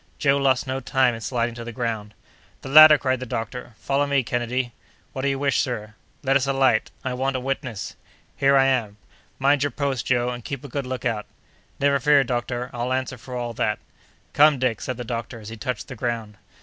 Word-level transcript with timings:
Joe 0.17 0.37
lost 0.37 0.65
no 0.65 0.79
time 0.79 1.13
in 1.13 1.21
sliding 1.21 1.53
to 1.53 1.63
the 1.63 1.71
ground. 1.71 2.15
"The 2.63 2.69
ladder!" 2.69 2.97
cried 2.97 3.19
the 3.19 3.27
doctor. 3.27 3.75
"Follow 3.77 4.07
me, 4.07 4.23
Kennedy." 4.23 4.71
"What 5.13 5.21
do 5.21 5.27
you 5.27 5.37
wish, 5.37 5.61
sir?" 5.61 5.93
"Let 6.23 6.35
us 6.35 6.47
alight. 6.47 6.89
I 7.03 7.13
want 7.13 7.35
a 7.35 7.39
witness." 7.39 7.95
"Here 8.35 8.57
I 8.57 8.65
am!" 8.65 8.97
"Mind 9.37 9.61
your 9.61 9.69
post, 9.69 10.07
Joe, 10.07 10.29
and 10.29 10.43
keep 10.43 10.63
a 10.63 10.67
good 10.67 10.87
lookout." 10.87 11.27
"Never 11.79 11.99
fear, 11.99 12.23
doctor; 12.23 12.71
I'll 12.73 12.93
answer 12.93 13.19
for 13.19 13.35
all 13.35 13.53
that." 13.53 13.77
"Come, 14.33 14.57
Dick," 14.57 14.81
said 14.81 14.97
the 14.97 15.03
doctor, 15.03 15.39
as 15.39 15.49
he 15.49 15.55
touched 15.55 15.87
the 15.87 15.95
ground. 15.95 16.37